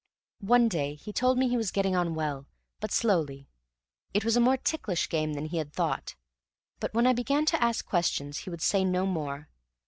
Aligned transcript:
One 0.47 0.67
day 0.67 0.95
he 0.95 1.13
told 1.13 1.37
me 1.37 1.47
he 1.47 1.57
was 1.57 1.69
getting 1.69 1.95
on 1.95 2.15
well, 2.15 2.47
but 2.79 2.91
slowly; 2.91 3.47
it 4.15 4.25
was 4.25 4.35
a 4.35 4.39
more 4.39 4.57
ticklish 4.57 5.07
game 5.09 5.33
than 5.33 5.45
he 5.45 5.57
had 5.57 5.71
thought; 5.73 6.15
but 6.79 6.91
when 6.95 7.05
I 7.05 7.13
began 7.13 7.45
to 7.45 7.63
ask 7.63 7.85
questions 7.85 8.39
he 8.39 8.49
would 8.49 8.63
say 8.63 8.83
no 8.83 9.05
more. 9.05 9.47